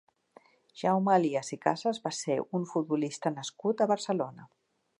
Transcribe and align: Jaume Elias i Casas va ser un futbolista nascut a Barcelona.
Jaume 0.83 1.11
Elias 1.17 1.53
i 1.57 1.59
Casas 1.65 2.01
va 2.07 2.13
ser 2.21 2.37
un 2.61 2.65
futbolista 2.73 3.33
nascut 3.35 3.85
a 3.87 3.91
Barcelona. 3.93 4.49